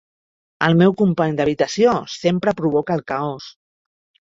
[0.67, 3.49] El meu company d'habitació sempre provoca el caos.